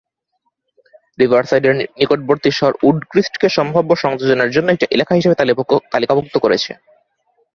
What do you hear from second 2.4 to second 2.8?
শহর